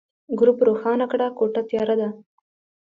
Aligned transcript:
ګروپ 0.39 0.57
روښانه 0.67 1.05
کړه، 1.11 1.27
کوټه 1.37 1.61
تياره 1.69 1.95
ده. 2.01 2.09